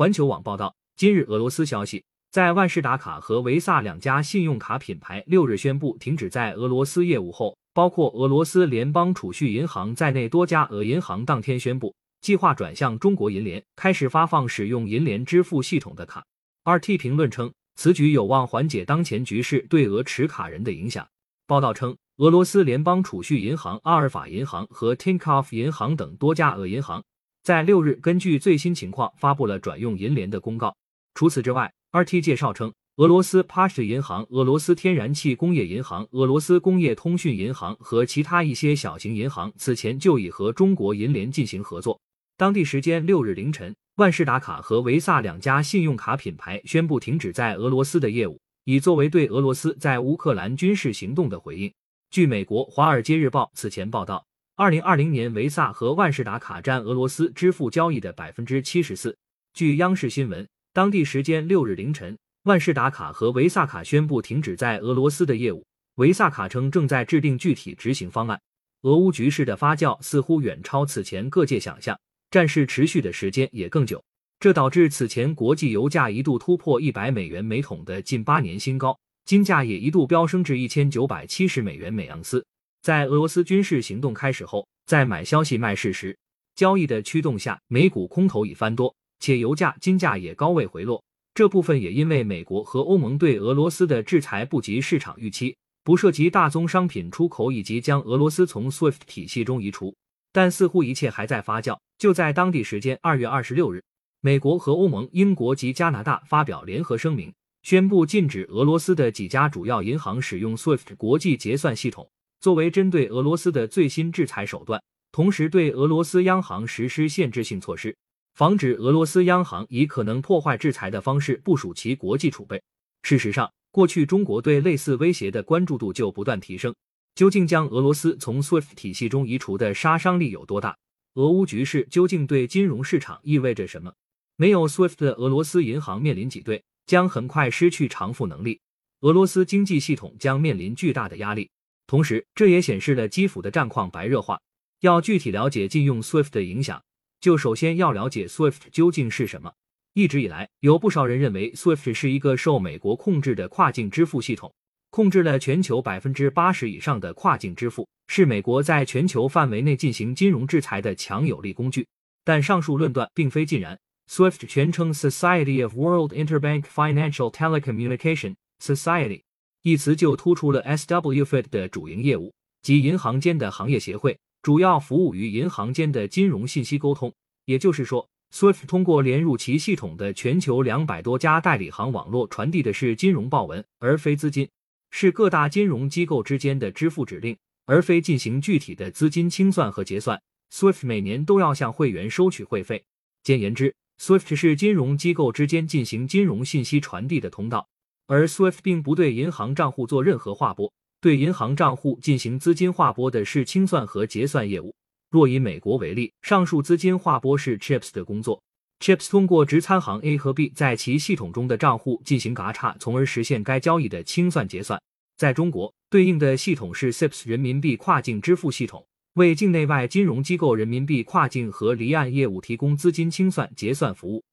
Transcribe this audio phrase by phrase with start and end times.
[0.00, 16.24] 环球网报道，今日俄罗斯消息，在万事达卡和维萨两家信用卡品牌六日宣布停止在俄罗斯业务后，包括俄罗斯联邦储蓄银行在内多家俄银行当天宣布，计划转向中国银联，开始发放使用银联支付系统的卡。
[16.64, 21.06] RT 评论称，此举有望缓解当前局势对俄持卡人的影响。
[21.46, 27.04] 报道称，俄罗斯联邦储蓄银行、阿尔法银行和 Tinkoff 银行等多家俄银行。
[27.50, 30.72] 在六日，根据最新情况发布了转用银联的公告。
[31.14, 42.00] 除此之外，RT 介绍称，俄罗斯 p a s h 银行、俄罗斯天然气工业银行、俄罗斯工业通讯银行和其他一些小型银行此前就已和中国银联进行合作。
[42.36, 51.72] 当地时间六日凌晨，万事达卡和维萨两家信用卡品牌宣布停止在俄罗斯的业务，以作为对俄罗斯在乌克兰军事行动的回应。
[52.12, 54.24] 据美国《华尔街日报》此前报道。
[54.60, 59.16] 二零二零年，维萨和万事达卡占俄罗斯支付交易的百分之七十四。
[59.54, 65.64] 据央视新闻，当地时间六日凌晨，万事达卡和维萨卡宣布停止在俄罗斯的业务。
[65.94, 68.38] 维萨卡称正在制定具体执行方案。
[68.82, 71.98] 俄乌局势的发酵似乎远超此前各界想象，
[72.30, 74.04] 战事持续的时间也更久，
[74.40, 82.44] 这导致此前国际油价一度突破一百美元每桶的近八年新高，金价也一度飙升至一千九百七十美元每盎司。
[82.82, 86.16] 在俄罗斯军事行动开始后，在买消息卖事实
[86.54, 91.02] 交易的驱动下，美股空头已翻多，且油价、金价也高位回落。
[91.34, 99.94] 这部分也因为美国和欧盟对俄罗斯的制裁不及市场预期，不涉及大宗商品出口以及将俄罗斯从 SWIFT 体系中移除。
[100.32, 101.78] 但似乎一切还在发酵。
[101.98, 103.82] 就在当地时间二月二十六日，
[104.20, 112.08] 美国和欧盟、英国及加拿大发表联合声明，宣布禁止俄罗斯的几家主要银行使用 SWIFT 国际结算系统。
[112.40, 117.94] 作为针对俄罗斯的最新制裁手段，同时对俄罗斯央行实施限制性措施，
[118.34, 122.62] 防止俄罗斯央行以可能破坏制裁的方式部署其国际储备。
[123.02, 126.74] 事实上，过去中国对类似威胁的关注度就不断提升。
[127.14, 130.74] 究竟将俄罗斯从 SWIFT 体系中移除的杀伤力有多大？
[131.14, 133.92] 俄乌局势究竟对金融市场意味着什么？
[134.36, 138.60] 没有 SWIFT 的俄罗斯银行面临挤兑，将很快失去偿付能力，
[139.00, 141.50] 俄罗斯经济系统将面临巨大的压力。
[141.90, 144.40] 同时，这也显示了基辅的战况白热化。
[144.78, 146.80] 要具体了解禁用 SWIFT 的影响，
[147.20, 149.52] 就首先要了解 SWIFT 究竟是什么。
[149.94, 154.54] 一直以来，有不少人认为 SWIFT 是一个受美国控制的跨境支付系统，
[154.90, 161.84] 控制了全球百分之八十以上的跨境支付，是美国在全球范围内进行金融制裁的强有力工具。
[162.24, 163.76] 但上述论断并非尽然。
[164.08, 169.22] SWIFT 全称 Society of World Interbank Financial Telecommunication Society。
[169.62, 172.32] 一词就突出了 SWFT 的主营业务
[172.62, 177.12] 及银行间的行业协会，主要服务于银行间的金融信息沟通。
[177.44, 184.46] 也就是说，SWIFT 通过连入其系统的全球两百多家代理行网络，传递的是金融报文，而非资金；
[184.90, 190.18] 是各大金融机构之间的支付指令，而非进行具体的资金清算和结算。
[190.52, 192.82] SWIFT 每年都要向会员收取会费。
[193.22, 197.68] 简言之，SWIFT 是金融机构之间进行金融信息传递的通道。
[198.10, 204.74] 而 SWIFT 并不对银行账户做任何划拨，对银行账户进行资金划拨的是清算和结算业务。
[205.12, 208.42] 若以美国为例，上述资金划拨是 CHIPS 的工作
[208.80, 214.82] ，CHIPS 通过直参行 A 和 B 在其系统中的账户进行嘎差，从而实现该交易的清算结算。
[215.16, 218.84] 在中国，对应的系统是 CIPS 人民币跨境支付系统，
[219.14, 224.24] 为境内外金融机构人民币跨境和离岸业务提供资金清算结算服务，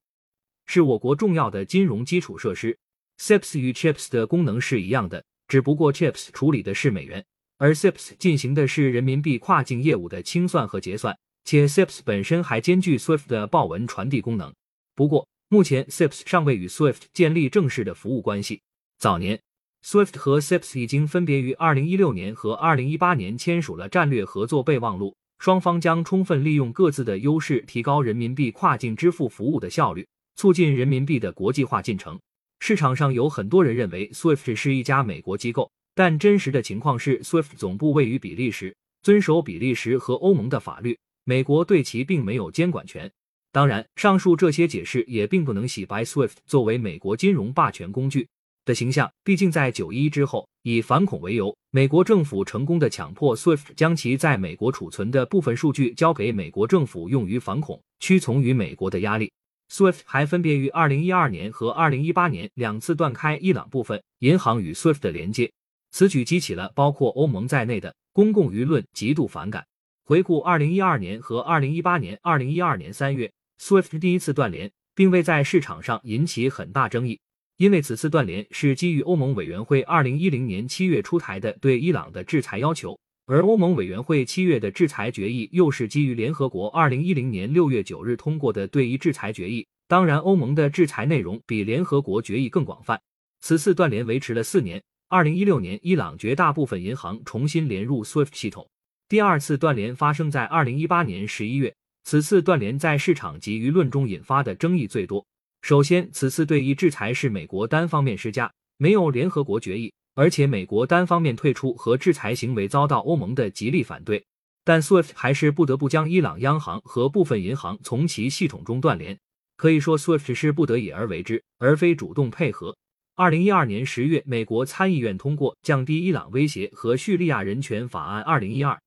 [0.66, 2.76] 是我国重要的金融基础设施。
[3.20, 7.26] SIPS 与 CHIPS 的功能是一样的，只不过 CHIPS 处理的是美元，
[7.58, 14.54] 而 SIPS 进行的是人民币跨境业务的清算和结算，且 SIPS 本身还兼具 SWIFT 的报文传递功能。
[14.96, 18.62] 不过，目前 SIPS 尚未与 SWIFT 建立正式的服务关系。
[19.00, 19.40] 早年
[19.84, 32.20] ，SWIFT 和 SIPS 已经分别于2016年和2018年签署了战略合作备忘录，双方将充分利用各自的优势，提高人民币跨境支付服务的效率，促进人民币的国际化进程。
[32.60, 43.10] 市场上有很多人认为 SWIFT 是一家美国机构，但真实的情况是，SWIFT 总部位于比利时，遵守比利时和欧盟的法律，美国对其并没有监管权。
[43.52, 48.28] 当然，上述这些解释也并不能洗白 SWIFT 作为美国金融霸权工具
[48.66, 49.10] 的形象。
[49.24, 59.32] 毕竟，在九一之后，以反恐为由，美国政府成功的强迫 SWIFT 将其在美国储存的部分数据交给美国政府用于反恐，屈从于美国的压力。
[59.70, 65.52] SWIFT 还分别于二零一二年和二零一八年两次断开伊朗部分银行与 SWIFT 的连接，
[65.92, 69.66] 此举激起了包括欧盟在内的公共舆论极度反感。
[70.06, 73.30] 回顾二零一二年和二零一八年，二零一二年三月
[73.60, 77.20] ，SWIFT 第一次断联，并未在市场上引起很大争议。
[77.58, 89.68] 因为此次断联是基于欧盟委员会二零一零年七月出台的对伊朗的制裁要求，而欧盟委员会七月的制裁决议又是基于联合国二零一零年六月九日通过的对伊制裁决议。
[89.90, 92.98] 当然，欧盟的制裁内容比联合国决议更广泛。
[93.42, 94.82] 此次断联维持了四年。
[95.10, 98.66] 二零一六年，伊朗绝大部分银行重新连入 SWIFT 系统。
[99.10, 101.76] 第二次断联发生在二零一八年十一月。
[102.06, 105.26] 此次断联在市场及舆论中引发的争议最多。
[105.62, 114.26] 首先，此次对伊制裁是美国单方面施加，没有联合国决议，而且美国单方面退出和制裁行为遭到欧盟的极力反对。
[114.66, 119.16] 但 SWIFT 还是不得不将伊朗央行和部分银行从其系统中断联。
[119.56, 122.76] 可以说，SWIFT 是不得已而为之，而非主动配合。
[123.16, 128.80] 二零一二年十月，美国参议院通过《降低伊朗威胁和叙利亚人权法案》二零一二。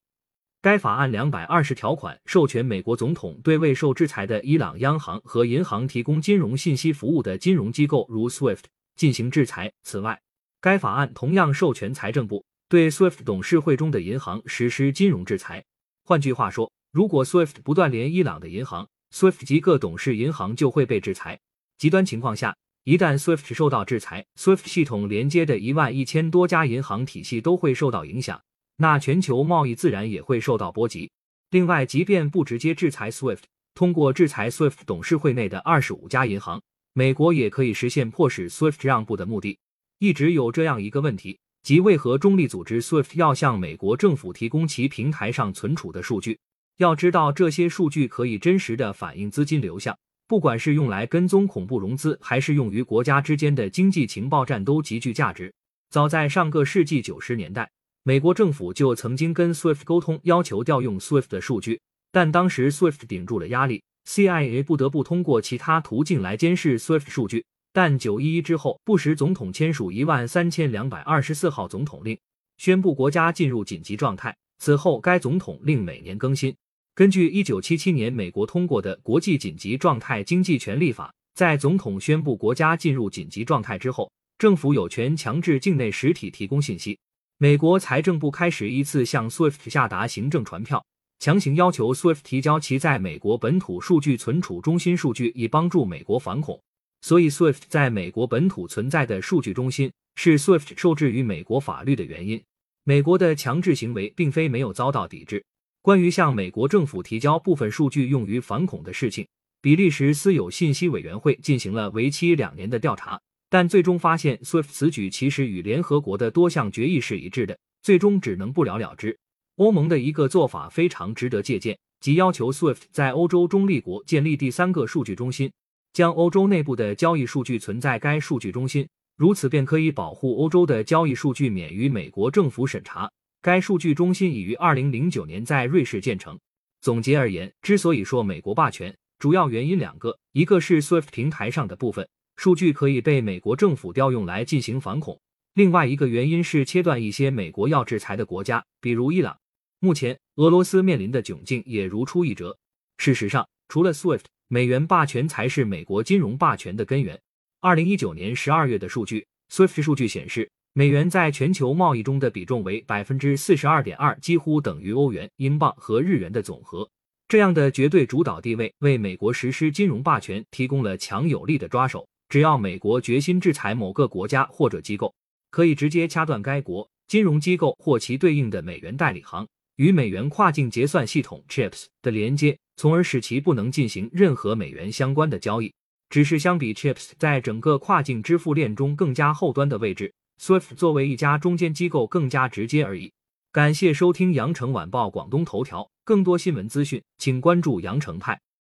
[0.60, 8.64] 该法案两百二十条款授权美国总统对未受制裁的伊朗央行和银行提供金融信息服务的金融机构，如 SWIFT
[8.96, 9.72] 进行制裁。
[9.84, 10.20] 此外，
[10.60, 15.64] 该法案同样授权财政部对 SWIFT 董事会中的银行实施金融制裁。
[16.04, 21.40] 换句话说，如果 SWIFT 不断连伊朗的银行，SWIFT 及各董事银行就会被制裁。
[21.78, 22.54] 极端情况下，
[22.84, 28.38] 一旦 SWIFT 受到制裁，SWIFT 系统连接的一万一千多家银行体系都会受到影响，
[28.76, 31.10] 那全球贸易自然也会受到波及。
[31.50, 36.60] 另外，即便不直接制裁 SWIFT，通过制裁 SWIFT 董事会内的二十五家银行，
[36.92, 39.58] 美国也可以实现迫使 SWIFT 让步的目的。
[40.00, 46.38] 一直有这样一个问题，即为何中立组织 SWIFT 要向美国政府提供其平台上存储的数据？
[46.78, 49.94] 要知道，这些数据可以真实的反映资金流向，
[50.26, 55.52] 不管是用来跟踪恐怖融资，还是用于国家之间的经济情报战，都极具价值。
[55.90, 57.70] 早在上个世纪九十年代，
[58.02, 61.78] 美国政府就曾经跟 SWIFT 沟通，要求调用 SWIFT 的数据，
[62.10, 67.44] 但当时 SWIFT 顶住了压力，CIA 不得不通过其他途径来监视 SWIFT 数据。
[67.72, 72.18] 但九一一之后，布什总统签署一万三千两百二十四号总统令，
[72.58, 74.36] 宣布国家进入紧急状态。
[74.58, 76.54] 此后，该总统令每年更新。
[76.94, 86.98] 根据一九七七年美国通过的《国际紧急状态经济权利法》，在总统宣布国家进入紧急状态之后，政府有权强制境内实体提供信息。
[87.38, 90.84] 美国财政部开始依次向 SWIFT 下达行政传票，
[91.20, 96.60] 强行要求 SWIFT 提交其在美国本土数据存储中心数据，以帮助美国反恐。
[97.00, 102.42] 所以，SWIFT 在美国本土存在的数据中心是 SWIFT 受制于美国法律的原因。
[102.84, 105.44] 美国的强制行为并非没有遭到抵制。
[105.82, 109.26] 关于向美国政府提交部分数据用于反恐的事情，
[109.62, 119.16] 比利时私有信息委员会进行了为期两年的调查，但最终发现 SWIFT 此举其实与联合国的多项决议是一致的，最终只能不了了之。
[119.56, 125.50] 欧盟的一个做法非常值得借鉴，即要求 SWIFT 在欧洲中立国建立第三个数据中心，
[125.92, 133.10] 将欧洲内部的交易数据存在该数据中心，如此便可以保护欧洲的交易数据免于美国政府审查。
[133.42, 136.38] 该数据中心已于二零零九年在瑞士建成。
[136.80, 145.18] 总结而言，之所以说美国霸权，主要原因两个：一个是 SWIFT 平台上的部分数据可以被美国政府调用来进行反恐；
[145.54, 149.36] 另外一个原因是切断一些美国要制裁的国家，比如伊朗。
[149.78, 152.56] 目前，俄罗斯面临的窘境也如出一辙。
[152.98, 157.16] 事实上，除了 SWIFT，美元霸权才是美国金融霸权的根源。
[157.60, 160.50] 二零一九年十二月的数据，SWIFT 数据显示。
[160.72, 166.88] 美元在全球贸易中的比重为百分之四十二点二，几乎等于欧元、英镑和日元的总和。
[167.28, 172.04] 这样的绝对主导地位为美国实施金融霸权提供了强有力的抓手。
[172.28, 175.14] 只要美国决心制裁某个国家或者机构，
[175.52, 179.46] 可以直接掐断该国金融机构或其对应的美元代理行
[179.80, 185.72] 与美元跨境结算系统 （CHIPS） 的连接，从而使其不能进行任何美元相关的交易。
[186.10, 190.12] 只是相比 CHIPS 在整个跨境支付链中更加后端的位置。
[190.38, 193.10] Swift 作为一家中间机构更加直接而已。
[193.52, 198.38] 感谢收听羊城晚报广东头条，更多新闻资讯，请关注羊城派。